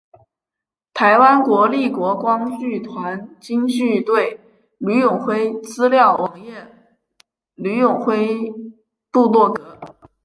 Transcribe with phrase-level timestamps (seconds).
[0.95, 4.39] 台湾国立国光剧团京剧队
[4.79, 6.73] 吕永辉资料网页
[7.53, 8.51] 吕永辉
[9.11, 9.77] 部落格